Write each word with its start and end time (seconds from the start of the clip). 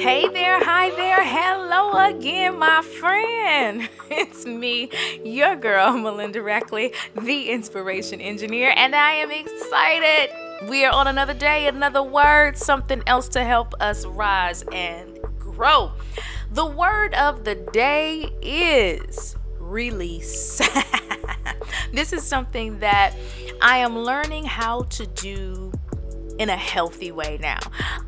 Hey 0.00 0.26
there, 0.28 0.64
hi 0.64 0.88
there, 0.96 1.22
hello 1.22 1.92
again, 2.08 2.58
my 2.58 2.80
friend. 2.80 3.86
It's 4.10 4.46
me, 4.46 4.90
your 5.22 5.56
girl, 5.56 5.92
Melinda 5.92 6.38
Rackley, 6.38 6.94
the 7.14 7.50
inspiration 7.50 8.18
engineer, 8.18 8.72
and 8.74 8.96
I 8.96 9.12
am 9.16 9.30
excited. 9.30 10.30
We 10.70 10.86
are 10.86 10.92
on 10.92 11.06
another 11.06 11.34
day, 11.34 11.68
another 11.68 12.02
word, 12.02 12.56
something 12.56 13.02
else 13.06 13.28
to 13.28 13.44
help 13.44 13.74
us 13.78 14.06
rise 14.06 14.64
and 14.72 15.18
grow. 15.38 15.92
The 16.50 16.64
word 16.64 17.12
of 17.12 17.44
the 17.44 17.56
day 17.56 18.30
is 18.40 19.36
release. 19.58 20.62
this 21.92 22.14
is 22.14 22.22
something 22.22 22.78
that 22.78 23.14
I 23.60 23.78
am 23.78 23.98
learning 23.98 24.46
how 24.46 24.84
to 24.84 25.06
do 25.06 25.72
in 26.40 26.48
a 26.48 26.56
healthy 26.56 27.12
way 27.12 27.38
now. 27.40 27.58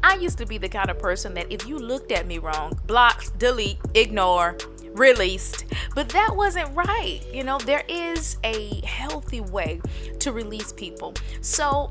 I 0.03 0.15
used 0.17 0.39
to 0.39 0.47
be 0.47 0.57
the 0.57 0.69
kind 0.69 0.91
of 0.91 0.99
person 0.99 1.35
that 1.35 1.53
if 1.53 1.69
you 1.69 1.79
looked 1.79 2.11
at 2.11 2.27
me 2.27 2.39
wrong, 2.39 2.81
blocked, 2.87 3.39
delete, 3.39 3.77
ignore, 3.95 4.57
released. 4.95 5.67
But 5.95 6.09
that 6.09 6.35
wasn't 6.35 6.75
right. 6.75 7.21
You 7.33 7.45
know, 7.45 7.59
there 7.59 7.85
is 7.89 8.39
a 8.43 8.81
healthy 8.87 9.43
way 9.43 9.83
to 10.19 10.33
release 10.33 10.73
people. 10.73 11.15
So, 11.43 11.91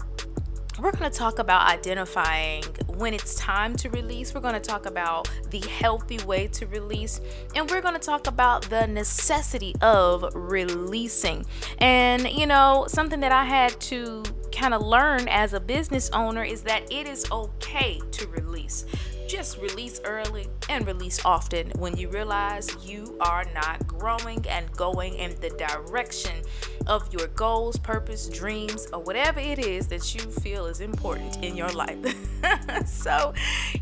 we're 0.79 0.93
going 0.93 1.11
to 1.11 1.15
talk 1.15 1.37
about 1.37 1.69
identifying 1.69 2.63
when 2.87 3.13
it's 3.13 3.35
time 3.35 3.75
to 3.75 3.89
release. 3.89 4.33
We're 4.33 4.41
going 4.41 4.55
to 4.55 4.59
talk 4.59 4.87
about 4.87 5.29
the 5.51 5.59
healthy 5.59 6.17
way 6.23 6.47
to 6.47 6.65
release. 6.67 7.21
And 7.55 7.69
we're 7.69 7.81
going 7.81 7.93
to 7.93 7.99
talk 7.99 8.25
about 8.25 8.63
the 8.63 8.87
necessity 8.87 9.75
of 9.81 10.33
releasing. 10.33 11.45
And, 11.77 12.27
you 12.27 12.47
know, 12.47 12.85
something 12.87 13.19
that 13.19 13.31
I 13.31 13.43
had 13.43 13.79
to 13.81 14.23
kind 14.51 14.73
of 14.73 14.81
learn 14.81 15.27
as 15.27 15.53
a 15.53 15.59
business 15.59 16.09
owner 16.11 16.43
is 16.43 16.63
that 16.63 16.91
it 16.91 17.07
is 17.07 17.29
okay 17.31 17.99
to 18.11 18.27
release. 18.27 18.85
Just 19.27 19.59
release 19.59 20.01
early 20.03 20.47
and 20.67 20.85
release 20.85 21.23
often 21.23 21.71
when 21.77 21.95
you 21.95 22.09
realize 22.09 22.75
you 22.83 23.17
are 23.21 23.45
not 23.53 23.87
growing 23.87 24.45
and 24.49 24.69
going 24.73 25.13
in 25.15 25.39
the 25.39 25.49
direction 25.51 26.41
of 26.87 27.13
your 27.13 27.27
goals, 27.27 27.77
purpose, 27.77 28.27
dreams, 28.27 28.87
or 28.91 28.99
whatever 28.99 29.39
it 29.39 29.59
is 29.59 29.87
that 29.87 30.13
you 30.13 30.19
feel 30.19 30.65
is 30.65 30.81
important 30.81 31.41
in 31.43 31.55
your 31.55 31.69
life. 31.69 31.97
so, 32.85 33.33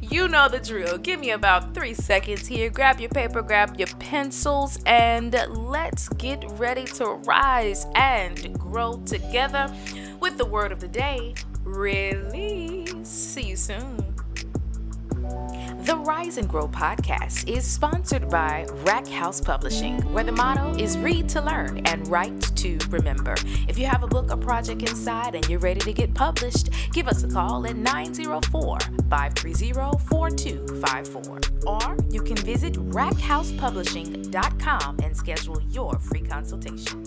you 0.02 0.28
know 0.28 0.50
the 0.50 0.60
drill. 0.60 1.00
Give 1.00 1.20
me 1.20 1.32
about 1.32 1.74
three 1.74 1.96
seconds 1.96 2.46
here. 2.46 2.70
Grab 2.70 3.00
your 3.00 3.10
paper, 3.10 3.42
grab 3.42 3.80
your 3.80 3.88
pencils, 4.00 4.78
and 4.86 5.34
let's 5.50 6.10
get 6.10 6.44
ready 6.60 6.86
to 6.86 7.06
rise 7.26 7.88
and 7.96 8.58
grow 8.60 8.98
together 9.06 9.74
with 10.20 10.38
the 10.38 10.46
word 10.46 10.72
of 10.72 10.80
the 10.80 10.88
day 10.88 11.34
release. 11.64 13.08
See 13.08 13.44
you 13.44 13.56
soon. 13.56 13.98
The 15.86 15.96
Rise 15.96 16.38
and 16.38 16.48
Grow 16.48 16.68
podcast 16.68 17.50
is 17.50 17.66
sponsored 17.66 18.30
by 18.30 18.68
Rack 18.84 19.08
House 19.08 19.42
Publishing, 19.42 20.00
where 20.14 20.24
the 20.24 20.32
motto 20.32 20.76
is 20.78 20.98
read 20.98 21.28
to 21.30 21.42
learn 21.42 21.86
and 21.88 22.08
write 22.08 22.40
to 22.58 22.78
remember. 22.90 23.34
If 23.68 23.78
you 23.78 23.86
have 23.86 24.04
a 24.04 24.08
book 24.08 24.32
or 24.32 24.38
project 24.38 24.84
inside 24.84 25.36
and 25.36 25.48
you're 25.50 25.60
ready 25.60 25.82
to 25.82 25.94
get 25.94 26.14
published, 26.14 26.70
give 26.94 27.08
us 27.08 27.24
a 27.24 27.28
call 27.28 27.66
at 27.66 27.76
904 27.76 28.78
530 29.10 29.74
4254. 30.08 31.40
Or 31.66 31.98
you 32.10 32.22
can 32.22 32.38
visit 32.38 32.74
rackhousepublishing.com 32.74 34.98
and 35.02 35.18
schedule 35.18 35.62
your 35.70 35.98
free 36.00 36.22
consultation. 36.22 37.04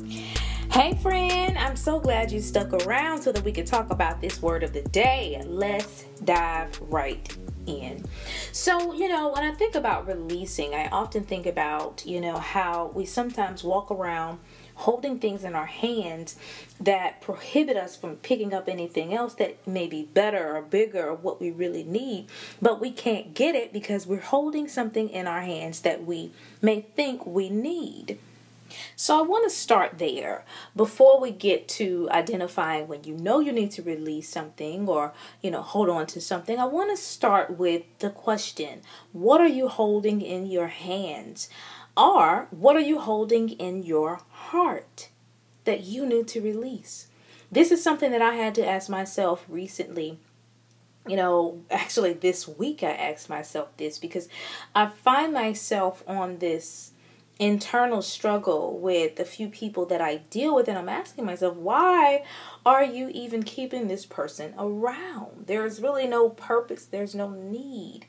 Hey, 0.73 0.95
friend, 1.03 1.59
I'm 1.59 1.77
so 1.77 2.01
glad 2.01 2.33
you 2.33 2.41
stuck 2.41 2.73
around 2.73 3.21
so 3.21 3.31
that 3.31 3.45
we 3.45 3.53
could 3.53 3.67
talk 3.67 3.91
about 3.91 4.23
this 4.23 4.41
word 4.41 4.63
of 4.63 4.73
the 4.73 4.81
day. 4.81 5.39
Let's 5.45 6.05
dive 6.25 6.81
right 6.81 7.37
in. 7.67 8.07
So, 8.53 8.95
you 8.95 9.07
know, 9.07 9.33
when 9.33 9.45
I 9.45 9.53
think 9.53 9.75
about 9.75 10.07
releasing, 10.07 10.75
I 10.75 10.89
often 10.89 11.25
think 11.25 11.45
about, 11.45 12.07
you 12.07 12.23
know, 12.23 12.39
how 12.39 12.91
we 12.95 13.05
sometimes 13.05 13.63
walk 13.63 13.91
around 13.91 14.39
holding 14.77 15.19
things 15.19 15.45
in 15.45 15.55
our 15.55 15.67
hands 15.67 16.37
that 16.81 17.21
prohibit 17.21 17.77
us 17.77 17.95
from 17.95 18.17
picking 18.17 18.55
up 18.55 18.67
anything 18.67 19.13
else 19.13 19.35
that 19.35 19.67
may 19.69 19.87
be 19.87 20.05
better 20.05 20.57
or 20.57 20.63
bigger 20.63 21.09
or 21.09 21.15
what 21.15 21.39
we 21.39 21.51
really 21.51 21.85
need, 21.85 22.29
but 22.63 22.81
we 22.81 22.91
can't 22.91 23.35
get 23.35 23.55
it 23.55 23.75
because 23.75 24.07
we're 24.07 24.21
holding 24.21 24.67
something 24.67 25.11
in 25.11 25.27
our 25.27 25.43
hands 25.43 25.83
that 25.83 26.07
we 26.07 26.33
may 26.63 26.81
think 26.81 27.27
we 27.27 27.51
need. 27.51 28.19
So 28.97 29.19
I 29.19 29.23
want 29.23 29.45
to 29.45 29.55
start 29.55 29.99
there 29.99 30.45
before 30.75 31.21
we 31.21 31.31
get 31.31 31.69
to 31.69 32.09
identifying 32.11 32.89
when 32.89 33.05
you 33.05 33.15
know 33.15 33.41
you 33.41 33.53
need 33.53 33.71
to 33.73 33.83
release 33.83 34.29
something 34.29 34.89
or, 34.89 35.13
you 35.41 35.51
know, 35.51 35.63
hold 35.63 35.89
on 35.89 36.07
to 36.09 36.21
something. 36.21 36.59
I 36.59 36.65
want 36.65 36.91
to 36.91 37.03
start 37.03 37.59
with 37.59 37.83
the 37.99 38.11
question, 38.11 38.83
what 39.13 39.41
are 39.41 39.49
you 39.49 39.69
holding 39.69 40.21
in 40.21 40.47
your 40.47 40.69
hands? 40.69 41.49
Or 41.97 42.49
what 42.51 42.77
are 42.77 42.81
you 42.81 42.99
holding 42.99 43.51
in 43.51 43.83
your 43.83 44.21
heart 44.31 45.09
that 45.65 45.85
you 45.85 46.07
need 46.07 46.29
to 46.29 46.41
release? 46.41 47.09
This 47.51 47.71
is 47.71 47.83
something 47.83 48.11
that 48.13 48.23
I 48.23 48.35
had 48.35 48.55
to 48.57 48.67
ask 48.67 48.89
myself 48.89 49.45
recently 49.49 50.19
you 51.07 51.17
know, 51.17 51.61
actually 51.71 52.13
this 52.13 52.47
week 52.47 52.83
I 52.83 52.93
asked 52.93 53.29
myself 53.29 53.77
this 53.77 53.99
because 53.99 54.29
I 54.75 54.87
find 54.87 55.33
myself 55.33 56.03
on 56.07 56.39
this 56.39 56.93
internal 57.39 58.03
struggle 58.03 58.79
with 58.79 59.17
the 59.17 59.25
few 59.25 59.49
people 59.49 59.87
that 59.87 60.01
I 60.01 60.19
deal 60.31 60.55
with, 60.55 60.69
and 60.69 60.79
I'm 60.79 60.89
asking 60.89 61.25
myself, 61.25 61.57
why 61.57 62.25
are 62.65 62.85
you 62.85 63.09
even 63.09 63.43
keeping 63.43 63.89
this 63.89 64.07
person 64.07 64.55
around? 64.59 65.47
There's 65.47 65.81
really 65.81 66.07
no 66.07 66.29
purpose, 66.29 66.85
there's 66.85 67.15
no 67.15 67.31
need. 67.31 68.07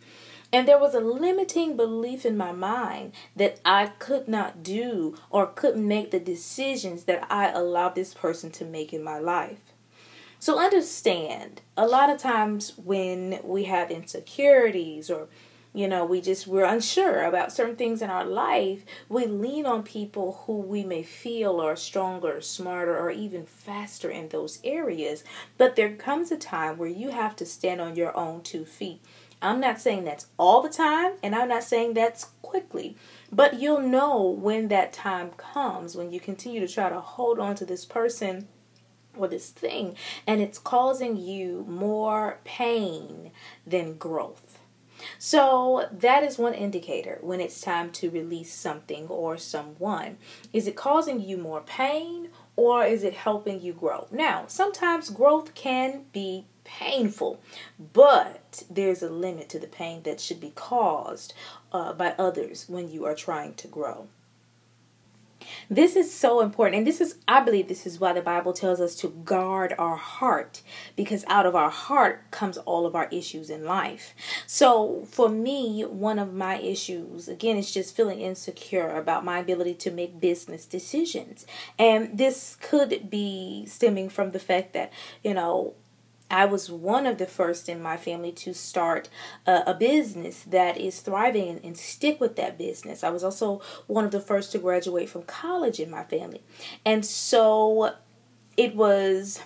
And 0.51 0.67
there 0.67 0.77
was 0.77 0.93
a 0.93 0.99
limiting 0.99 1.75
belief 1.75 2.27
in 2.27 2.37
my 2.37 2.51
mind 2.51 3.13
that 3.35 3.59
I 3.65 3.87
could 3.87 4.27
not 4.27 4.61
do 4.61 5.15
or 5.31 5.47
couldn't 5.47 5.87
make 5.87 6.11
the 6.11 6.19
decisions 6.19 7.05
that 7.05 7.25
I 7.31 7.49
allowed 7.49 7.95
this 7.95 8.13
person 8.13 8.51
to 8.51 8.65
make 8.65 8.93
in 8.93 9.03
my 9.03 9.17
life. 9.17 9.73
So 10.37 10.59
understand, 10.59 11.61
a 11.75 11.87
lot 11.87 12.11
of 12.11 12.19
times 12.19 12.73
when 12.77 13.39
we 13.43 13.63
have 13.63 13.89
insecurities 13.89 15.09
or 15.09 15.27
you 15.73 15.87
know 15.87 16.05
we 16.05 16.21
just 16.21 16.47
we're 16.47 16.65
unsure 16.65 17.23
about 17.23 17.51
certain 17.51 17.75
things 17.75 18.01
in 18.01 18.09
our 18.09 18.25
life 18.25 18.85
we 19.09 19.25
lean 19.25 19.65
on 19.65 19.83
people 19.83 20.43
who 20.45 20.57
we 20.57 20.83
may 20.83 21.03
feel 21.03 21.59
are 21.59 21.75
stronger 21.75 22.41
smarter 22.41 22.97
or 22.97 23.11
even 23.11 23.45
faster 23.45 24.09
in 24.09 24.29
those 24.29 24.59
areas. 24.63 25.23
But 25.57 25.75
there 25.75 25.95
comes 25.95 26.31
a 26.31 26.37
time 26.37 26.77
where 26.77 26.89
you 26.89 27.09
have 27.09 27.35
to 27.37 27.45
stand 27.45 27.81
on 27.81 27.95
your 27.95 28.15
own 28.15 28.41
two 28.41 28.65
feet. 28.65 29.01
I'm 29.41 29.59
not 29.59 29.81
saying 29.81 30.05
that's 30.05 30.27
all 30.37 30.61
the 30.61 30.69
time 30.69 31.15
and 31.21 31.35
i'm 31.35 31.49
not 31.49 31.63
saying 31.63 31.93
that's 31.93 32.29
quickly 32.41 32.95
but 33.29 33.59
you'll 33.59 33.81
know 33.81 34.21
when 34.21 34.69
that 34.69 34.93
time 34.93 35.31
comes 35.31 35.97
when 35.97 36.13
you 36.13 36.19
continue 36.21 36.61
to 36.65 36.73
try 36.73 36.87
to 36.87 37.01
hold 37.01 37.39
on 37.39 37.53
to 37.55 37.65
this 37.65 37.83
person 37.83 38.47
or 39.17 39.27
this 39.27 39.49
thing 39.49 39.97
and 40.25 40.39
it's 40.39 40.57
causing 40.57 41.17
you 41.17 41.65
more 41.67 42.39
pain 42.45 43.31
than 43.67 43.97
growth 43.97 44.42
so 45.17 45.87
that 45.91 46.23
is 46.23 46.37
one 46.37 46.53
indicator 46.53 47.17
when 47.21 47.41
it's 47.41 47.61
time 47.61 47.91
to 47.91 48.09
release 48.09 48.53
something 48.53 49.07
or 49.07 49.37
someone. 49.37 50.17
Is 50.51 50.67
it 50.67 50.75
causing 50.75 51.21
you 51.21 51.37
more 51.37 51.61
pain 51.61 52.29
or 52.55 52.85
is 52.85 53.03
it 53.03 53.13
helping 53.13 53.61
you 53.61 53.73
grow? 53.73 54.07
Now, 54.11 54.45
sometimes 54.47 55.09
growth 55.09 55.55
can 55.55 56.05
be 56.13 56.45
painful, 56.63 57.39
but 57.93 58.63
there's 58.69 59.03
a 59.03 59.09
limit 59.09 59.49
to 59.49 59.59
the 59.59 59.67
pain 59.67 60.03
that 60.03 60.19
should 60.19 60.39
be 60.39 60.51
caused 60.51 61.33
uh, 61.71 61.93
by 61.93 62.15
others 62.17 62.65
when 62.67 62.91
you 62.91 63.05
are 63.05 63.15
trying 63.15 63.53
to 63.55 63.67
grow. 63.67 64.07
This 65.69 65.95
is 65.95 66.13
so 66.13 66.41
important. 66.41 66.77
And 66.77 66.87
this 66.87 67.01
is, 67.01 67.15
I 67.27 67.41
believe, 67.41 67.67
this 67.67 67.85
is 67.85 67.99
why 67.99 68.13
the 68.13 68.21
Bible 68.21 68.53
tells 68.53 68.79
us 68.79 68.95
to 68.97 69.09
guard 69.09 69.73
our 69.77 69.95
heart 69.95 70.61
because 70.95 71.23
out 71.27 71.45
of 71.45 71.55
our 71.55 71.69
heart 71.69 72.29
comes 72.31 72.57
all 72.57 72.85
of 72.85 72.95
our 72.95 73.07
issues 73.11 73.49
in 73.49 73.65
life. 73.65 74.13
So 74.47 75.05
for 75.09 75.29
me, 75.29 75.81
one 75.81 76.19
of 76.19 76.33
my 76.33 76.57
issues, 76.59 77.27
again, 77.27 77.57
is 77.57 77.71
just 77.71 77.95
feeling 77.95 78.21
insecure 78.21 78.89
about 78.89 79.25
my 79.25 79.39
ability 79.39 79.75
to 79.75 79.91
make 79.91 80.19
business 80.19 80.65
decisions. 80.65 81.45
And 81.77 82.17
this 82.17 82.57
could 82.61 83.09
be 83.09 83.65
stemming 83.67 84.09
from 84.09 84.31
the 84.31 84.39
fact 84.39 84.73
that, 84.73 84.91
you 85.23 85.33
know, 85.33 85.73
I 86.33 86.45
was 86.45 86.69
one 86.69 87.05
of 87.05 87.19
the 87.19 87.27
first 87.27 87.69
in 87.69 87.81
my 87.81 87.95
family 87.95 88.31
to 88.31 88.55
start 88.55 89.07
a, 89.45 89.73
business 89.73 90.43
that 90.43 90.77
is 90.77 90.99
thriving 90.99 91.47
and, 91.47 91.63
and, 91.63 91.77
stick 91.77 92.19
with 92.19 92.35
that 92.37 92.57
business. 92.57 93.03
I 93.03 93.09
was 93.09 93.23
also 93.23 93.61
one 93.85 94.05
of 94.05 94.11
the 94.11 94.19
first 94.19 94.51
to 94.51 94.57
graduate 94.57 95.09
from 95.09 95.23
college 95.23 95.79
in 95.79 95.91
my 95.91 96.03
family. 96.03 96.41
And 96.85 97.05
so 97.05 97.95
it 98.57 98.75
was 98.75 99.41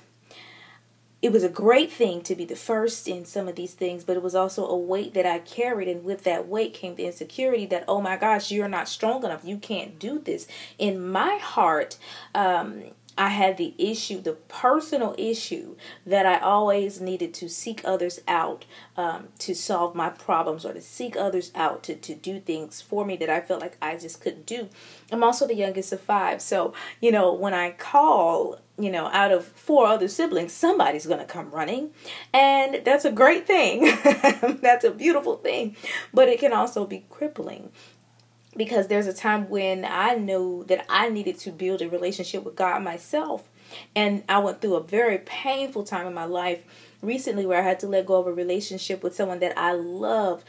it 1.21 1.31
was 1.31 1.43
a 1.43 1.49
great 1.49 1.91
thing 1.91 2.21
to 2.21 2.35
be 2.35 2.45
the 2.45 2.55
first 2.55 3.07
in 3.07 3.25
some 3.25 3.47
of 3.47 3.55
these 3.55 3.73
things, 3.73 4.03
but 4.03 4.15
it 4.15 4.21
was 4.21 4.35
also 4.35 4.67
a 4.67 4.77
weight 4.77 5.15
that 5.15 5.25
I 5.25 5.39
carried. 5.39 5.87
And 5.87 6.03
with 6.03 6.23
that 6.25 6.47
weight 6.47 6.75
came 6.75 6.95
the 6.95 7.07
insecurity 7.07 7.65
that, 7.67 7.85
oh 7.87 8.01
my 8.01 8.17
gosh, 8.17 8.51
you're 8.51 8.69
not 8.69 8.87
strong 8.87 9.25
enough. 9.25 9.43
You 9.43 9.57
can't 9.57 9.97
do 9.97 10.19
this. 10.19 10.47
In 10.77 11.09
my 11.09 11.37
heart, 11.41 11.97
um, 12.35 12.83
I 13.17 13.29
had 13.29 13.57
the 13.57 13.73
issue, 13.77 14.21
the 14.21 14.33
personal 14.33 15.15
issue 15.17 15.75
that 16.05 16.25
I 16.25 16.39
always 16.39 17.01
needed 17.01 17.33
to 17.35 17.49
seek 17.49 17.81
others 17.83 18.21
out 18.27 18.65
um, 18.95 19.29
to 19.39 19.55
solve 19.55 19.95
my 19.95 20.09
problems 20.09 20.65
or 20.65 20.73
to 20.73 20.81
seek 20.81 21.17
others 21.17 21.51
out 21.55 21.83
to, 21.83 21.95
to 21.95 22.15
do 22.15 22.39
things 22.39 22.81
for 22.81 23.05
me 23.05 23.15
that 23.17 23.29
I 23.29 23.41
felt 23.41 23.61
like 23.61 23.77
I 23.81 23.97
just 23.97 24.21
couldn't 24.21 24.45
do. 24.45 24.69
I'm 25.11 25.23
also 25.23 25.47
the 25.47 25.55
youngest 25.55 25.91
of 25.91 26.01
five. 26.01 26.41
So, 26.41 26.73
you 27.01 27.11
know, 27.11 27.33
when 27.33 27.53
I 27.53 27.71
call, 27.71 28.59
you 28.77 28.91
know, 28.91 29.07
out 29.07 29.31
of 29.31 29.45
four 29.45 29.87
other 29.87 30.07
siblings, 30.07 30.53
somebody's 30.53 31.07
going 31.07 31.19
to 31.19 31.25
come 31.25 31.49
running. 31.49 31.91
And 32.33 32.81
that's 32.85 33.05
a 33.05 33.11
great 33.11 33.47
thing. 33.47 33.85
that's 34.61 34.83
a 34.83 34.91
beautiful 34.91 35.37
thing. 35.37 35.75
But 36.13 36.29
it 36.29 36.39
can 36.39 36.53
also 36.53 36.85
be 36.85 37.05
crippling 37.09 37.71
because 38.57 38.87
there's 38.87 39.07
a 39.07 39.13
time 39.13 39.49
when 39.49 39.85
I 39.85 40.15
knew 40.15 40.65
that 40.67 40.85
I 40.89 41.09
needed 41.09 41.37
to 41.39 41.51
build 41.51 41.81
a 41.81 41.89
relationship 41.89 42.43
with 42.43 42.55
God 42.55 42.83
myself. 42.83 43.47
And 43.95 44.23
I 44.27 44.39
went 44.39 44.61
through 44.61 44.75
a 44.75 44.83
very 44.83 45.19
painful 45.19 45.83
time 45.83 46.07
in 46.07 46.13
my 46.13 46.25
life 46.25 46.63
recently 47.01 47.45
where 47.45 47.59
I 47.59 47.63
had 47.63 47.79
to 47.81 47.87
let 47.87 48.07
go 48.07 48.15
of 48.15 48.27
a 48.27 48.33
relationship 48.33 49.03
with 49.03 49.15
someone 49.15 49.39
that 49.39 49.57
I 49.57 49.73
loved 49.73 50.45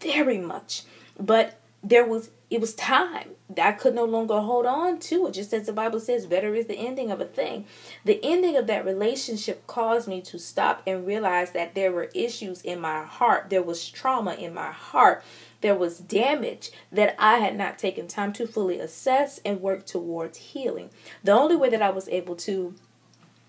very 0.00 0.38
much. 0.38 0.84
But 1.18 1.60
there 1.82 2.04
was 2.04 2.30
it 2.50 2.60
was 2.60 2.74
time. 2.74 3.30
That 3.48 3.66
I 3.66 3.72
could 3.72 3.94
no 3.94 4.04
longer 4.04 4.40
hold 4.40 4.66
on 4.66 4.98
to 5.00 5.26
it. 5.26 5.34
Just 5.34 5.54
as 5.54 5.66
the 5.66 5.72
Bible 5.72 6.00
says, 6.00 6.26
better 6.26 6.54
is 6.54 6.66
the 6.66 6.74
ending 6.74 7.12
of 7.12 7.20
a 7.20 7.24
thing. 7.24 7.64
The 8.04 8.20
ending 8.24 8.56
of 8.56 8.66
that 8.66 8.84
relationship 8.84 9.66
caused 9.68 10.08
me 10.08 10.20
to 10.22 10.38
stop 10.38 10.82
and 10.86 11.06
realize 11.06 11.52
that 11.52 11.74
there 11.76 11.92
were 11.92 12.10
issues 12.12 12.60
in 12.62 12.80
my 12.80 13.04
heart. 13.04 13.50
There 13.50 13.62
was 13.62 13.88
trauma 13.88 14.34
in 14.34 14.52
my 14.52 14.72
heart 14.72 15.22
there 15.60 15.74
was 15.74 15.98
damage 15.98 16.70
that 16.90 17.14
I 17.18 17.38
had 17.38 17.56
not 17.56 17.78
taken 17.78 18.08
time 18.08 18.32
to 18.34 18.46
fully 18.46 18.78
assess 18.78 19.40
and 19.44 19.60
work 19.60 19.86
towards 19.86 20.38
healing. 20.38 20.90
The 21.22 21.32
only 21.32 21.56
way 21.56 21.68
that 21.70 21.82
I 21.82 21.90
was 21.90 22.08
able 22.08 22.36
to 22.36 22.74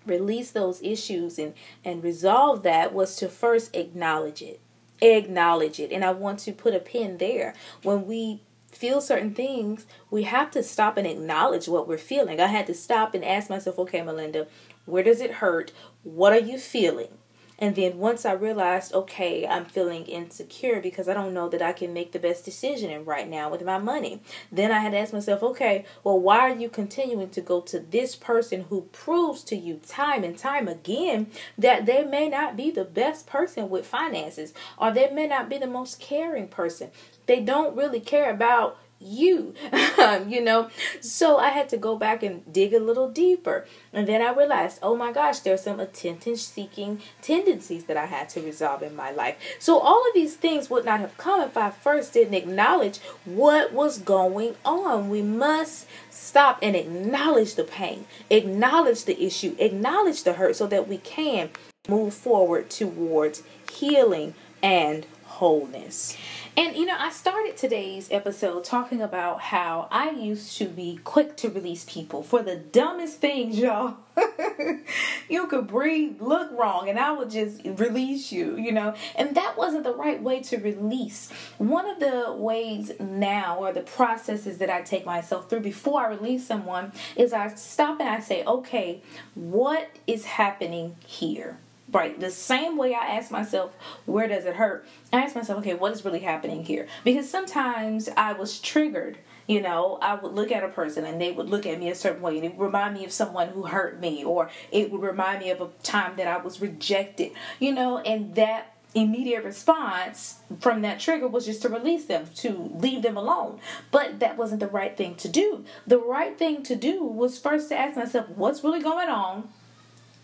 release 0.04 0.50
those 0.50 0.82
issues 0.82 1.38
and, 1.38 1.54
and 1.84 2.02
resolve 2.02 2.62
that 2.64 2.92
was 2.92 3.16
to 3.16 3.28
first 3.28 3.74
acknowledge 3.74 4.42
it. 4.42 4.60
Acknowledge 5.00 5.80
it. 5.80 5.92
And 5.92 6.04
I 6.04 6.12
want 6.12 6.38
to 6.40 6.52
put 6.52 6.74
a 6.74 6.80
pin 6.80 7.18
there. 7.18 7.54
When 7.82 8.06
we 8.06 8.42
feel 8.70 9.00
certain 9.00 9.34
things, 9.34 9.86
we 10.10 10.24
have 10.24 10.50
to 10.52 10.62
stop 10.62 10.96
and 10.96 11.06
acknowledge 11.06 11.68
what 11.68 11.86
we're 11.86 11.98
feeling. 11.98 12.40
I 12.40 12.46
had 12.46 12.66
to 12.66 12.74
stop 12.74 13.14
and 13.14 13.24
ask 13.24 13.50
myself, 13.50 13.78
okay, 13.78 14.02
Melinda, 14.02 14.46
where 14.86 15.02
does 15.02 15.20
it 15.20 15.34
hurt? 15.34 15.72
What 16.02 16.32
are 16.32 16.40
you 16.40 16.58
feeling? 16.58 17.18
And 17.62 17.76
then 17.76 17.98
once 17.98 18.26
I 18.26 18.32
realized, 18.32 18.92
okay, 18.92 19.46
I'm 19.46 19.66
feeling 19.66 20.04
insecure 20.06 20.80
because 20.80 21.08
I 21.08 21.14
don't 21.14 21.32
know 21.32 21.48
that 21.48 21.62
I 21.62 21.72
can 21.72 21.92
make 21.92 22.10
the 22.10 22.18
best 22.18 22.44
decision 22.44 23.04
right 23.04 23.28
now 23.28 23.48
with 23.48 23.62
my 23.62 23.78
money. 23.78 24.20
Then 24.50 24.72
I 24.72 24.80
had 24.80 24.90
to 24.90 24.98
ask 24.98 25.12
myself, 25.12 25.44
okay, 25.44 25.84
well, 26.02 26.18
why 26.18 26.40
are 26.40 26.56
you 26.56 26.68
continuing 26.68 27.30
to 27.30 27.40
go 27.40 27.60
to 27.60 27.78
this 27.78 28.16
person 28.16 28.62
who 28.62 28.88
proves 28.90 29.44
to 29.44 29.54
you 29.54 29.80
time 29.86 30.24
and 30.24 30.36
time 30.36 30.66
again 30.66 31.28
that 31.56 31.86
they 31.86 32.02
may 32.02 32.28
not 32.28 32.56
be 32.56 32.72
the 32.72 32.84
best 32.84 33.28
person 33.28 33.70
with 33.70 33.86
finances 33.86 34.52
or 34.76 34.90
they 34.90 35.08
may 35.10 35.28
not 35.28 35.48
be 35.48 35.56
the 35.56 35.68
most 35.68 36.00
caring 36.00 36.48
person? 36.48 36.90
They 37.26 37.38
don't 37.38 37.76
really 37.76 38.00
care 38.00 38.28
about 38.28 38.76
you, 39.02 39.54
um, 39.98 40.28
you 40.28 40.40
know. 40.40 40.70
So 41.00 41.38
I 41.38 41.50
had 41.50 41.68
to 41.70 41.76
go 41.76 41.96
back 41.96 42.22
and 42.22 42.50
dig 42.52 42.72
a 42.72 42.78
little 42.78 43.10
deeper. 43.10 43.66
And 43.92 44.06
then 44.06 44.22
I 44.22 44.32
realized, 44.32 44.78
oh 44.82 44.96
my 44.96 45.12
gosh, 45.12 45.40
there's 45.40 45.62
some 45.62 45.80
attention 45.80 46.36
seeking 46.36 47.00
tendencies 47.20 47.84
that 47.84 47.96
I 47.96 48.06
had 48.06 48.28
to 48.30 48.40
resolve 48.40 48.82
in 48.82 48.96
my 48.96 49.10
life. 49.10 49.36
So 49.58 49.78
all 49.78 50.06
of 50.06 50.14
these 50.14 50.36
things 50.36 50.70
would 50.70 50.84
not 50.84 51.00
have 51.00 51.16
come 51.16 51.40
if 51.40 51.56
I 51.56 51.70
first 51.70 52.12
didn't 52.12 52.34
acknowledge 52.34 52.98
what 53.24 53.72
was 53.72 53.98
going 53.98 54.56
on. 54.64 55.10
We 55.10 55.22
must 55.22 55.86
stop 56.10 56.58
and 56.62 56.76
acknowledge 56.76 57.54
the 57.54 57.64
pain, 57.64 58.06
acknowledge 58.30 59.04
the 59.04 59.22
issue, 59.22 59.56
acknowledge 59.58 60.22
the 60.22 60.34
hurt 60.34 60.56
so 60.56 60.66
that 60.66 60.88
we 60.88 60.98
can 60.98 61.50
move 61.88 62.14
forward 62.14 62.70
towards 62.70 63.42
healing 63.70 64.34
and 64.62 65.06
wholeness. 65.42 66.16
And 66.56 66.76
you 66.76 66.86
know, 66.86 66.94
I 66.96 67.10
started 67.10 67.56
today's 67.56 68.12
episode 68.12 68.62
talking 68.62 69.02
about 69.02 69.40
how 69.40 69.88
I 69.90 70.10
used 70.10 70.56
to 70.58 70.66
be 70.66 71.00
quick 71.02 71.36
to 71.38 71.48
release 71.48 71.84
people 71.84 72.22
for 72.22 72.44
the 72.44 72.54
dumbest 72.54 73.18
things, 73.18 73.58
y'all. 73.58 73.96
you 75.28 75.48
could 75.48 75.66
breathe, 75.66 76.20
look 76.20 76.52
wrong, 76.56 76.88
and 76.88 76.96
I 76.96 77.10
would 77.10 77.28
just 77.28 77.60
release 77.64 78.30
you, 78.30 78.56
you 78.56 78.70
know. 78.70 78.94
And 79.16 79.34
that 79.34 79.56
wasn't 79.58 79.82
the 79.82 79.96
right 79.96 80.22
way 80.22 80.42
to 80.42 80.58
release. 80.58 81.28
One 81.58 81.90
of 81.90 81.98
the 81.98 82.32
ways 82.38 82.92
now, 83.00 83.56
or 83.58 83.72
the 83.72 83.80
processes 83.80 84.58
that 84.58 84.70
I 84.70 84.82
take 84.82 85.04
myself 85.04 85.50
through 85.50 85.62
before 85.62 86.02
I 86.02 86.10
release 86.10 86.46
someone, 86.46 86.92
is 87.16 87.32
I 87.32 87.48
stop 87.56 87.98
and 87.98 88.08
I 88.08 88.20
say, 88.20 88.44
okay, 88.44 89.02
what 89.34 89.90
is 90.06 90.24
happening 90.24 90.94
here? 91.04 91.58
Right. 91.92 92.18
The 92.18 92.30
same 92.30 92.78
way 92.78 92.94
I 92.94 93.16
ask 93.16 93.30
myself, 93.30 93.74
where 94.06 94.26
does 94.26 94.46
it 94.46 94.56
hurt? 94.56 94.86
I 95.12 95.18
ask 95.18 95.34
myself, 95.34 95.58
okay, 95.58 95.74
what 95.74 95.92
is 95.92 96.04
really 96.04 96.20
happening 96.20 96.64
here? 96.64 96.88
Because 97.04 97.28
sometimes 97.28 98.08
I 98.16 98.32
was 98.32 98.58
triggered. 98.58 99.18
You 99.46 99.60
know, 99.60 99.98
I 100.00 100.14
would 100.14 100.32
look 100.32 100.50
at 100.50 100.64
a 100.64 100.68
person 100.68 101.04
and 101.04 101.20
they 101.20 101.32
would 101.32 101.50
look 101.50 101.66
at 101.66 101.78
me 101.78 101.90
a 101.90 101.94
certain 101.94 102.22
way 102.22 102.36
and 102.36 102.46
it 102.46 102.56
would 102.56 102.64
remind 102.64 102.94
me 102.94 103.04
of 103.04 103.12
someone 103.12 103.48
who 103.48 103.64
hurt 103.64 104.00
me 104.00 104.24
or 104.24 104.48
it 104.70 104.90
would 104.90 105.02
remind 105.02 105.40
me 105.40 105.50
of 105.50 105.60
a 105.60 105.68
time 105.82 106.16
that 106.16 106.26
I 106.26 106.38
was 106.38 106.60
rejected, 106.62 107.32
you 107.58 107.74
know, 107.74 107.98
and 107.98 108.34
that 108.36 108.74
immediate 108.94 109.42
response 109.44 110.40
from 110.60 110.82
that 110.82 111.00
trigger 111.00 111.26
was 111.26 111.46
just 111.46 111.62
to 111.62 111.68
release 111.68 112.04
them, 112.04 112.26
to 112.36 112.70
leave 112.74 113.02
them 113.02 113.16
alone. 113.16 113.58
But 113.90 114.20
that 114.20 114.36
wasn't 114.38 114.60
the 114.60 114.68
right 114.68 114.96
thing 114.96 115.16
to 115.16 115.28
do. 115.28 115.64
The 115.86 115.98
right 115.98 116.38
thing 116.38 116.62
to 116.64 116.76
do 116.76 117.02
was 117.04 117.38
first 117.38 117.68
to 117.70 117.78
ask 117.78 117.96
myself, 117.96 118.28
what's 118.30 118.62
really 118.62 118.80
going 118.80 119.08
on? 119.08 119.48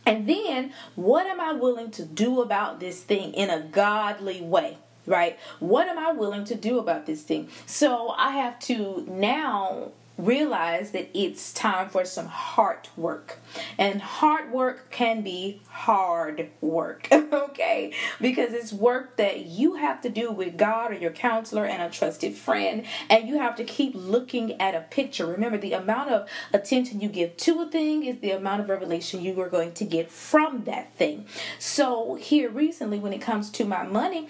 And 0.09 0.27
then, 0.27 0.73
what 0.95 1.27
am 1.27 1.39
I 1.39 1.53
willing 1.53 1.91
to 1.91 2.03
do 2.03 2.41
about 2.41 2.81
this 2.81 3.03
thing 3.03 3.35
in 3.35 3.51
a 3.51 3.61
godly 3.61 4.41
way? 4.41 4.79
Right? 5.05 5.39
What 5.61 5.87
am 5.87 5.99
I 5.99 6.13
willing 6.13 6.45
to 6.47 6.55
do 6.55 6.79
about 6.79 7.05
this 7.05 7.21
thing? 7.21 7.51
So 7.67 8.15
I 8.17 8.31
have 8.33 8.59
to 8.61 9.05
now 9.07 9.93
realize 10.19 10.91
that 10.91 11.09
it's 11.17 11.53
time 11.53 11.89
for 11.89 12.05
some 12.05 12.27
heart 12.27 12.91
work. 12.97 13.39
And 13.79 14.03
hard 14.03 14.51
work 14.53 14.91
can 14.91 15.23
be 15.23 15.63
hard 15.69 16.51
work, 16.61 17.09
okay? 17.13 17.95
Because 18.21 18.53
it's 18.53 18.73
work 18.73 19.17
that 19.17 19.47
you 19.47 19.75
have 19.77 20.03
to 20.03 20.09
do 20.09 20.33
with 20.33 20.57
God 20.57 20.91
or 20.91 20.95
your 20.95 21.13
counselor 21.13 21.65
and 21.65 21.81
a 21.81 21.89
trusted 21.89 22.35
friend, 22.35 22.85
and 23.09 23.29
you 23.29 23.39
have 23.39 23.55
to 23.57 23.65
keep 23.65 23.93
looking 23.95 24.61
at 24.61 24.75
a 24.75 24.81
picture. 24.81 25.25
Remember, 25.25 25.57
the 25.57 25.73
amount 25.73 26.11
of 26.11 26.29
attention 26.53 27.01
you 27.01 27.09
give 27.09 27.37
to 27.39 27.61
a 27.61 27.71
thing 27.71 28.05
is 28.05 28.19
the 28.19 28.33
amount 28.33 28.61
of 28.61 28.69
revelation 28.69 29.23
you 29.23 29.41
are 29.41 29.49
going 29.49 29.73
to 29.73 29.85
get 29.85 30.11
from 30.11 30.65
that 30.65 30.95
thing. 30.97 31.27
So, 31.59 32.17
here 32.17 32.51
recently, 32.51 32.99
when 32.99 33.13
it 33.13 33.21
comes 33.21 33.51
to 33.51 33.65
my 33.65 33.85
money, 33.85 34.29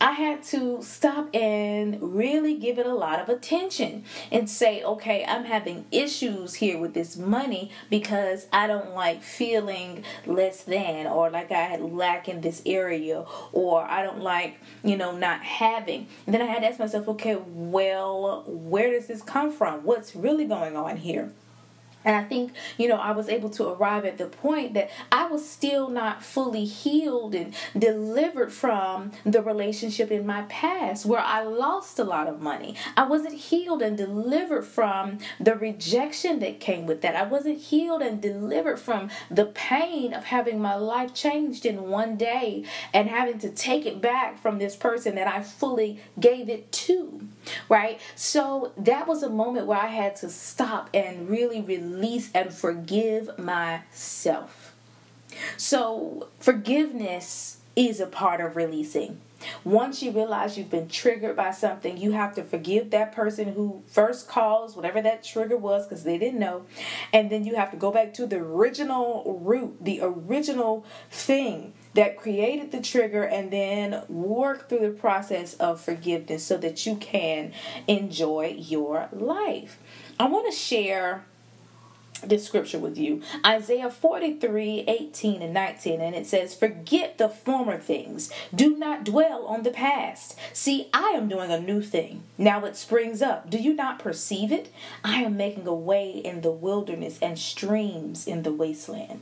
I 0.00 0.12
had 0.12 0.44
to 0.44 0.80
stop 0.82 1.28
and 1.34 2.14
really 2.14 2.54
give 2.54 2.78
it 2.78 2.86
a 2.86 2.94
lot 2.94 3.18
of 3.18 3.28
attention 3.28 4.04
and 4.30 4.48
say, 4.48 4.82
okay, 4.84 5.24
I'm 5.24 5.44
having 5.44 5.86
issues 5.90 6.54
here 6.54 6.78
with 6.78 6.94
this 6.94 7.16
money 7.16 7.72
because 7.90 8.46
I 8.52 8.68
don't 8.68 8.94
like 8.94 9.24
feeling 9.24 10.04
less 10.24 10.62
than 10.62 11.08
or 11.08 11.30
like 11.30 11.50
I 11.50 11.76
lack 11.78 12.28
in 12.28 12.42
this 12.42 12.62
area 12.64 13.24
or 13.52 13.82
I 13.82 14.02
don't 14.02 14.20
like, 14.20 14.60
you 14.84 14.96
know, 14.96 15.16
not 15.16 15.42
having. 15.42 16.06
And 16.26 16.34
then 16.34 16.42
I 16.42 16.46
had 16.46 16.60
to 16.60 16.68
ask 16.68 16.78
myself, 16.78 17.08
okay, 17.08 17.36
well, 17.46 18.44
where 18.46 18.92
does 18.92 19.08
this 19.08 19.22
come 19.22 19.50
from? 19.50 19.82
What's 19.82 20.14
really 20.14 20.44
going 20.44 20.76
on 20.76 20.98
here? 20.98 21.32
And 22.04 22.14
I 22.16 22.24
think, 22.24 22.52
you 22.76 22.88
know, 22.88 22.96
I 22.96 23.10
was 23.10 23.28
able 23.28 23.50
to 23.50 23.68
arrive 23.68 24.04
at 24.04 24.18
the 24.18 24.26
point 24.26 24.74
that 24.74 24.90
I 25.10 25.26
was 25.26 25.48
still 25.48 25.88
not 25.88 26.22
fully 26.22 26.64
healed 26.64 27.34
and 27.34 27.52
delivered 27.76 28.52
from 28.52 29.12
the 29.24 29.42
relationship 29.42 30.10
in 30.10 30.24
my 30.24 30.42
past 30.42 31.04
where 31.04 31.20
I 31.20 31.42
lost 31.42 31.98
a 31.98 32.04
lot 32.04 32.28
of 32.28 32.40
money. 32.40 32.76
I 32.96 33.06
wasn't 33.06 33.34
healed 33.34 33.82
and 33.82 33.96
delivered 33.96 34.62
from 34.62 35.18
the 35.40 35.56
rejection 35.56 36.38
that 36.38 36.60
came 36.60 36.86
with 36.86 37.02
that. 37.02 37.16
I 37.16 37.24
wasn't 37.24 37.58
healed 37.58 38.00
and 38.00 38.22
delivered 38.22 38.78
from 38.78 39.10
the 39.30 39.46
pain 39.46 40.14
of 40.14 40.24
having 40.24 40.60
my 40.60 40.76
life 40.76 41.12
changed 41.14 41.66
in 41.66 41.90
one 41.90 42.16
day 42.16 42.64
and 42.94 43.08
having 43.08 43.38
to 43.40 43.50
take 43.50 43.86
it 43.86 44.00
back 44.00 44.40
from 44.40 44.58
this 44.58 44.76
person 44.76 45.16
that 45.16 45.26
I 45.26 45.42
fully 45.42 46.00
gave 46.18 46.48
it 46.48 46.70
to. 46.72 47.26
Right? 47.68 48.00
So 48.14 48.72
that 48.76 49.08
was 49.08 49.22
a 49.22 49.30
moment 49.30 49.66
where 49.66 49.80
I 49.80 49.86
had 49.86 50.16
to 50.16 50.28
stop 50.28 50.90
and 50.94 51.28
really 51.28 51.60
release 51.60 51.87
release 51.88 52.30
and 52.34 52.52
forgive 52.52 53.38
myself. 53.38 54.74
So, 55.56 56.28
forgiveness 56.38 57.58
is 57.76 58.00
a 58.00 58.06
part 58.06 58.40
of 58.40 58.56
releasing. 58.56 59.20
Once 59.62 60.02
you 60.02 60.10
realize 60.10 60.58
you've 60.58 60.70
been 60.70 60.88
triggered 60.88 61.36
by 61.36 61.52
something, 61.52 61.96
you 61.96 62.10
have 62.10 62.34
to 62.34 62.42
forgive 62.42 62.90
that 62.90 63.12
person 63.12 63.52
who 63.52 63.82
first 63.86 64.28
caused 64.28 64.74
whatever 64.74 65.00
that 65.00 65.22
trigger 65.22 65.56
was 65.56 65.86
because 65.86 66.02
they 66.02 66.18
didn't 66.18 66.40
know. 66.40 66.64
And 67.12 67.30
then 67.30 67.44
you 67.44 67.54
have 67.54 67.70
to 67.70 67.76
go 67.76 67.92
back 67.92 68.12
to 68.14 68.26
the 68.26 68.38
original 68.38 69.38
root, 69.40 69.76
the 69.80 70.00
original 70.02 70.84
thing 71.10 71.72
that 71.94 72.16
created 72.16 72.72
the 72.72 72.80
trigger, 72.80 73.22
and 73.22 73.52
then 73.52 74.02
work 74.08 74.68
through 74.68 74.80
the 74.80 74.90
process 74.90 75.54
of 75.54 75.80
forgiveness 75.80 76.44
so 76.44 76.56
that 76.56 76.84
you 76.84 76.96
can 76.96 77.52
enjoy 77.86 78.56
your 78.58 79.08
life. 79.12 79.78
I 80.18 80.26
want 80.26 80.50
to 80.52 80.56
share 80.56 81.24
this 82.20 82.46
scripture 82.46 82.78
with 82.78 82.98
you 82.98 83.22
Isaiah 83.44 83.90
43 83.90 84.84
18 84.86 85.42
and 85.42 85.54
19. 85.54 86.00
And 86.00 86.14
it 86.14 86.26
says, 86.26 86.54
Forget 86.54 87.18
the 87.18 87.28
former 87.28 87.78
things, 87.78 88.30
do 88.54 88.76
not 88.76 89.04
dwell 89.04 89.46
on 89.46 89.62
the 89.62 89.70
past. 89.70 90.36
See, 90.52 90.88
I 90.92 91.10
am 91.10 91.28
doing 91.28 91.50
a 91.50 91.60
new 91.60 91.82
thing. 91.82 92.22
Now 92.36 92.64
it 92.64 92.76
springs 92.76 93.22
up. 93.22 93.50
Do 93.50 93.58
you 93.58 93.74
not 93.74 93.98
perceive 93.98 94.52
it? 94.52 94.72
I 95.04 95.22
am 95.22 95.36
making 95.36 95.66
a 95.66 95.74
way 95.74 96.10
in 96.10 96.40
the 96.40 96.50
wilderness 96.50 97.18
and 97.20 97.38
streams 97.38 98.26
in 98.26 98.42
the 98.42 98.52
wasteland. 98.52 99.20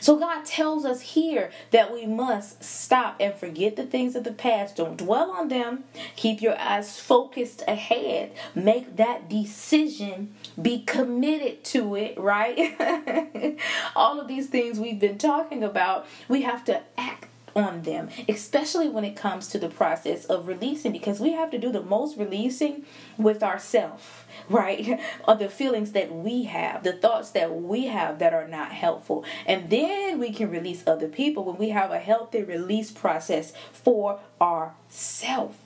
So 0.00 0.16
God 0.18 0.44
tells 0.44 0.84
us 0.84 1.00
here 1.00 1.50
that 1.70 1.92
we 1.92 2.06
must 2.06 2.62
stop 2.62 3.16
and 3.20 3.34
forget 3.34 3.76
the 3.76 3.86
things 3.86 4.16
of 4.16 4.24
the 4.24 4.32
past. 4.32 4.76
Don't 4.76 4.96
dwell 4.96 5.30
on 5.30 5.48
them. 5.48 5.84
Keep 6.16 6.42
your 6.42 6.58
eyes 6.58 6.98
focused 6.98 7.62
ahead. 7.68 8.32
Make 8.54 8.96
that 8.96 9.28
decision. 9.28 10.34
Be 10.60 10.82
committed 10.82 11.64
to 11.64 11.94
it, 11.94 12.18
right? 12.18 13.58
All 13.96 14.20
of 14.20 14.28
these 14.28 14.48
things 14.48 14.78
we've 14.78 15.00
been 15.00 15.18
talking 15.18 15.62
about, 15.62 16.06
we 16.28 16.42
have 16.42 16.64
to 16.64 16.82
act 16.96 17.28
on 17.56 17.82
them, 17.82 18.08
especially 18.28 18.88
when 18.88 19.04
it 19.04 19.16
comes 19.16 19.48
to 19.48 19.58
the 19.58 19.68
process 19.68 20.24
of 20.26 20.46
releasing, 20.46 20.92
because 20.92 21.18
we 21.20 21.32
have 21.32 21.50
to 21.50 21.58
do 21.58 21.72
the 21.72 21.82
most 21.82 22.16
releasing 22.16 22.84
with 23.16 23.42
ourselves, 23.42 24.04
right? 24.48 25.00
Of 25.24 25.38
the 25.38 25.48
feelings 25.48 25.92
that 25.92 26.14
we 26.14 26.44
have, 26.44 26.84
the 26.84 26.92
thoughts 26.92 27.30
that 27.30 27.54
we 27.62 27.86
have 27.86 28.18
that 28.18 28.34
are 28.34 28.46
not 28.46 28.72
helpful. 28.72 29.24
And 29.46 29.70
then 29.70 30.18
we 30.18 30.32
can 30.32 30.50
release 30.50 30.84
other 30.86 31.08
people 31.08 31.44
when 31.44 31.56
we 31.56 31.70
have 31.70 31.90
a 31.90 31.98
healthy 31.98 32.42
release 32.42 32.90
process 32.90 33.52
for 33.72 34.20
ourselves. 34.40 35.56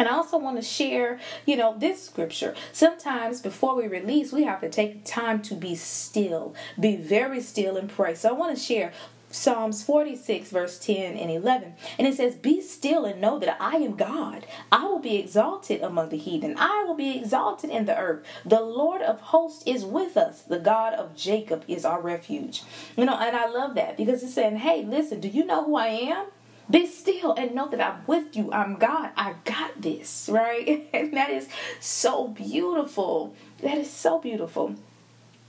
And 0.00 0.08
I 0.08 0.12
also 0.12 0.38
want 0.38 0.56
to 0.56 0.62
share, 0.62 1.20
you 1.44 1.56
know, 1.56 1.76
this 1.76 2.02
scripture. 2.02 2.54
Sometimes 2.72 3.42
before 3.42 3.76
we 3.76 3.86
release, 3.86 4.32
we 4.32 4.44
have 4.44 4.62
to 4.62 4.70
take 4.70 5.04
time 5.04 5.42
to 5.42 5.54
be 5.54 5.74
still, 5.74 6.54
be 6.80 6.96
very 6.96 7.42
still 7.42 7.76
and 7.76 7.86
pray. 7.90 8.14
So 8.14 8.30
I 8.30 8.32
want 8.32 8.56
to 8.56 8.62
share 8.62 8.94
Psalms 9.32 9.84
46, 9.84 10.50
verse 10.50 10.78
10 10.78 11.16
and 11.16 11.30
11. 11.30 11.74
And 11.98 12.08
it 12.08 12.16
says, 12.16 12.34
Be 12.34 12.60
still 12.60 13.04
and 13.04 13.20
know 13.20 13.38
that 13.38 13.56
I 13.60 13.76
am 13.76 13.94
God. 13.94 14.44
I 14.72 14.84
will 14.84 14.98
be 14.98 15.16
exalted 15.18 15.82
among 15.82 16.08
the 16.08 16.16
heathen. 16.16 16.56
I 16.58 16.84
will 16.86 16.96
be 16.96 17.16
exalted 17.16 17.70
in 17.70 17.84
the 17.84 17.96
earth. 17.96 18.24
The 18.44 18.60
Lord 18.60 19.02
of 19.02 19.20
hosts 19.20 19.62
is 19.66 19.84
with 19.84 20.16
us. 20.16 20.42
The 20.42 20.58
God 20.58 20.94
of 20.94 21.16
Jacob 21.16 21.64
is 21.68 21.84
our 21.84 22.00
refuge. 22.00 22.64
You 22.96 23.04
know, 23.04 23.16
and 23.16 23.36
I 23.36 23.48
love 23.48 23.76
that 23.76 23.96
because 23.96 24.22
it's 24.22 24.34
saying, 24.34 24.56
Hey, 24.56 24.84
listen, 24.84 25.20
do 25.20 25.28
you 25.28 25.44
know 25.44 25.64
who 25.64 25.76
I 25.76 25.86
am? 25.86 26.26
Be 26.68 26.86
still 26.86 27.32
and 27.34 27.54
know 27.54 27.68
that 27.68 27.80
I'm 27.80 28.06
with 28.06 28.36
you. 28.36 28.52
I'm 28.52 28.76
God. 28.76 29.10
I 29.16 29.34
got 29.44 29.80
this, 29.80 30.28
right? 30.32 30.88
And 30.92 31.16
that 31.16 31.30
is 31.30 31.48
so 31.78 32.28
beautiful. 32.28 33.34
That 33.62 33.78
is 33.78 33.90
so 33.90 34.18
beautiful. 34.18 34.74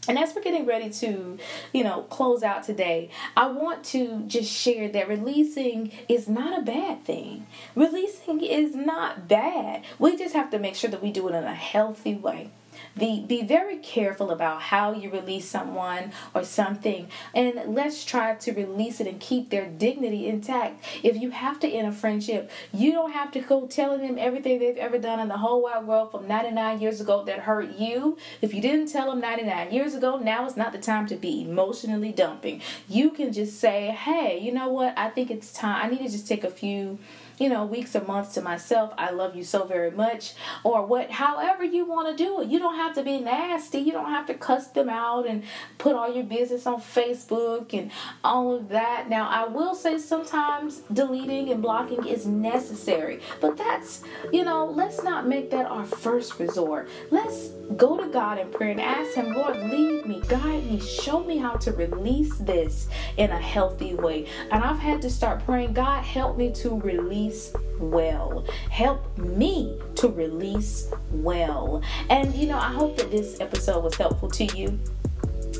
And 0.08 0.17
as 0.17 0.34
we're 0.34 0.41
getting 0.41 0.65
ready 0.65 0.89
to, 0.89 1.38
you 1.74 1.84
know, 1.84 2.01
close 2.10 2.41
out 2.41 2.63
today, 2.63 3.12
I 3.38 3.48
want 3.48 3.84
to 3.86 4.24
just 4.25 4.51
share 4.51 4.89
that 4.89 5.08
releasing 5.08 5.91
is 6.10 6.27
not 6.27 6.58
a 6.58 6.63
bad 6.63 7.03
thing. 7.03 7.46
Releasing 7.75 8.41
is 8.41 8.74
not 8.74 9.27
bad. 9.27 9.84
We 10.00 10.17
just 10.17 10.34
have 10.34 10.50
to 10.51 10.60
make 10.60 10.75
sure 10.75 10.89
that 10.89 11.03
we 11.03 11.12
do 11.12 11.27
it 11.27 11.36
in 11.36 11.43
a 11.43 11.53
healthy 11.53 12.15
way. 12.15 12.50
Be 12.98 13.22
be 13.22 13.42
very 13.44 13.78
careful 13.78 14.32
about 14.32 14.62
how 14.62 14.92
you 14.94 15.10
release 15.10 15.48
someone 15.48 16.12
or 16.34 16.44
something, 16.44 17.08
and 17.34 17.62
let's 17.68 18.04
try 18.04 18.36
to 18.36 18.52
release 18.52 19.00
it 19.00 19.08
and 19.08 19.20
keep 19.20 19.50
their 19.50 19.68
dignity 19.68 20.28
intact. 20.28 20.84
If 21.04 21.18
you 21.18 21.32
have 21.32 21.60
to 21.62 21.68
end 21.68 21.88
a 21.88 21.92
friendship, 21.92 22.52
you 22.74 22.92
don't 22.92 23.12
have 23.12 23.32
to 23.32 23.40
go 23.42 23.66
telling 23.68 24.02
them 24.02 24.18
everything 24.20 24.60
they've 24.60 24.78
ever 24.78 24.98
done 24.98 25.20
in 25.20 25.30
the 25.30 25.38
whole 25.38 25.64
wide 25.64 25.86
world 25.86 26.12
from 26.12 26.28
99 26.28 26.82
years 26.82 27.00
ago 27.00 27.24
that 27.26 27.40
hurt 27.40 27.78
you. 27.78 28.18
If 28.42 28.54
you 28.54 28.62
didn't 28.62 28.92
tell 28.92 29.10
them 29.10 29.22
99 29.22 29.72
years 29.72 29.96
ago, 29.96 30.18
now 30.18 30.46
is 30.46 30.58
not 30.58 30.74
the 30.74 30.80
time 30.80 31.08
to 31.08 31.16
be 31.16 31.42
emotionally 31.42 32.12
dumping. 32.12 32.62
You 32.90 33.12
can 33.12 33.32
just 33.32 33.60
say, 33.60 33.88
"Hey, 33.88 34.40
you 34.40 34.52
know 34.52 34.70
what? 34.70 34.94
I 34.98 35.10
think 35.10 35.32
it's 35.32 35.54
time. 35.54 35.86
I 35.86 35.90
need 35.90 36.06
to 36.06 36.12
just 36.12 36.28
take 36.28 36.44
a 36.44 36.50
few." 36.50 37.00
You 37.42 37.50
know, 37.50 37.66
weeks 37.66 37.96
or 37.96 38.04
months 38.04 38.36
to 38.36 38.42
myself. 38.42 38.94
I 39.00 39.10
love 39.10 39.36
you 39.36 39.44
so 39.44 39.66
very 39.66 39.90
much. 39.90 40.36
Or 40.64 40.86
what, 40.86 41.10
however 41.10 41.64
you 41.64 41.86
want 41.86 42.16
to 42.16 42.24
do 42.24 42.40
it. 42.40 42.50
You 42.50 42.60
don't 42.60 42.76
have 42.76 42.94
to 42.96 43.04
be 43.04 43.20
nasty. 43.20 43.80
You 43.80 43.94
don't 43.94 44.12
have 44.12 44.28
to 44.28 44.36
cuss 44.36 44.68
them 44.68 44.90
out 44.90 45.26
and 45.26 45.44
put 45.80 45.96
all 45.96 46.14
your 46.14 46.24
business 46.24 46.68
on 46.68 46.80
Facebook 46.80 47.74
and 47.74 47.90
all 48.24 48.54
of 48.54 48.70
that. 48.70 49.10
Now, 49.10 49.28
I 49.28 49.48
will 49.48 49.74
say 49.74 49.98
sometimes 49.98 50.82
deleting 50.94 51.50
and 51.50 51.64
blocking 51.64 52.06
is 52.06 52.28
necessary, 52.28 53.22
but 53.40 53.58
that's, 53.58 54.04
you 54.32 54.44
know, 54.44 54.66
let's 54.66 55.02
not 55.02 55.28
make 55.28 55.50
that 55.50 55.66
our 55.66 55.86
first 55.86 56.38
resort. 56.38 56.90
Let's 57.10 57.50
go 57.76 57.98
to 57.98 58.08
God 58.08 58.38
in 58.38 58.52
prayer 58.52 58.70
and 58.70 58.82
ask 58.82 59.16
Him, 59.16 59.34
Lord, 59.34 59.58
lead 59.58 60.06
me, 60.06 60.22
guide 60.28 60.70
me, 60.70 60.80
show 60.80 61.24
me 61.24 61.38
how 61.38 61.54
to 61.54 61.72
release 61.72 62.38
this 62.38 62.88
in 63.18 63.32
a 63.32 63.42
healthy 63.42 63.96
way. 63.96 64.28
And 64.52 64.64
I've 64.64 64.80
had 64.80 65.02
to 65.02 65.10
start 65.10 65.44
praying, 65.44 65.74
God, 65.74 66.04
help 66.04 66.38
me 66.38 66.52
to 66.56 66.80
release 66.82 67.31
release 67.32 67.54
well. 67.80 68.46
Help 68.70 69.18
me 69.18 69.80
to 69.96 70.10
release 70.10 70.92
well. 71.12 71.82
And 72.10 72.34
you 72.36 72.48
know, 72.48 72.58
I 72.58 72.72
hope 72.72 72.98
that 72.98 73.10
this 73.10 73.40
episode 73.40 73.84
was 73.84 73.96
helpful 73.96 74.30
to 74.32 74.46
you. 74.58 74.78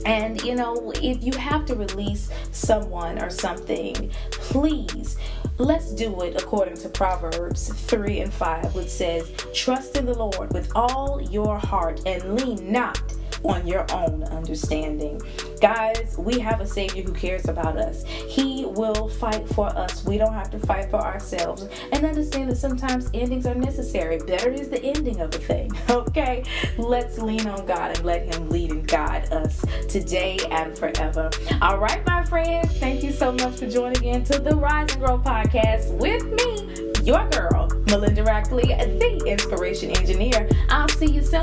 And 0.06 0.42
you 0.42 0.56
know, 0.56 0.92
if 0.96 1.24
you 1.24 1.34
have 1.34 1.66
to 1.68 1.76
release 1.76 2.30
someone 2.52 3.22
or 3.22 3.30
something, 3.30 4.12
please 4.32 5.18
let's 5.58 5.94
do 5.94 6.22
it 6.22 6.42
according 6.42 6.76
to 6.78 6.90
Proverbs 6.90 7.70
3 7.70 8.22
and 8.22 8.34
5, 8.34 8.76
which 8.76 8.90
says, 8.90 9.32
Trust 9.54 9.98
in 9.98 10.06
the 10.06 10.14
Lord 10.14 10.52
with 10.54 10.72
all 10.76 11.22
your 11.22 11.58
heart 11.58 12.02
and 12.06 12.40
lean 12.40 12.72
not 12.72 13.02
on 13.44 13.66
your 13.68 13.86
own 13.94 14.24
understanding. 14.24 15.22
Guys, 15.60 16.16
we 16.18 16.40
have 16.40 16.62
a 16.62 16.68
Savior 16.68 17.04
who 17.04 17.14
cares 17.14 17.48
about 17.48 17.78
us. 17.78 18.04
He 18.06 18.66
will 18.66 19.10
fight 19.10 19.48
for 19.50 19.68
us. 19.78 20.04
We 20.06 20.18
don't 20.18 20.34
have 20.34 20.50
to 20.52 20.60
fight 20.60 20.90
for 20.90 21.00
ourselves. 21.00 21.68
And 21.92 22.06
understand 22.06 22.50
that 22.50 22.58
sometimes 22.58 23.10
endings 23.14 23.46
are 23.46 23.56
necessary. 23.56 24.18
Better 24.20 24.50
is 24.52 24.70
the 24.70 24.84
ending 24.84 25.20
of 25.22 25.34
a 25.34 25.40
thing. 25.40 25.72
Okay? 26.12 26.44
Let's 26.78 27.20
lean 27.20 27.48
on 27.48 27.66
God 27.66 27.98
and 27.98 28.06
let 28.06 28.34
Him 28.34 28.50
lead 28.50 28.72
and 28.72 28.88
guide 28.88 29.32
us 29.32 29.64
today 29.88 30.40
and 30.50 30.78
forever. 30.78 31.30
All 31.62 31.78
right, 31.78 32.06
my 32.06 32.26
friends. 32.26 32.78
Thank 32.80 33.04
you 33.04 33.12
so 33.12 33.32
much 33.32 33.58
for 33.58 33.68
joining 33.68 34.04
in 34.04 34.24
to 34.26 34.40
the 34.40 34.56
Rise 34.56 34.92
and 34.94 35.02
Grow 35.02 35.20
podcast 35.20 35.92
with 35.98 36.24
me, 36.26 37.06
your 37.06 37.28
girl, 37.30 37.68
Melinda 37.88 38.24
Rackley, 38.24 38.68
the 39.00 39.26
Inspiration 39.26 39.92
Engineer. 39.92 40.50
I'll 40.70 40.88
see 40.90 41.12
you 41.12 41.24
soon 41.24 41.42